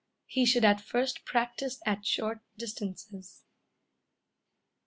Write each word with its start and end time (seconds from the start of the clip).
He 0.25 0.47
should 0.47 0.65
at 0.65 0.81
first 0.81 1.25
practice 1.25 1.79
at 1.85 2.07
short 2.07 2.39
distances. 2.57 3.43